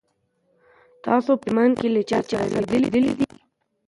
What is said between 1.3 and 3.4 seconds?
په هلمند کي له چا سره لیدلي دي؟